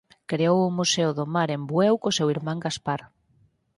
[0.29, 3.01] Creou o Museo do Mar en Bueu co seu irmán Gaspar.